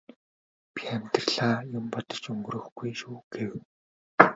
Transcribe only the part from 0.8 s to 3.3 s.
амьдралаа юм бодож өнгөрөөхгүй шүү